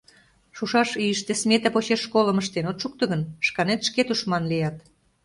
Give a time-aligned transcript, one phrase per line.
[0.55, 4.75] Шушаш ийыште смета почеш школым ыштен от шукто гын, шканет шке тушман лият.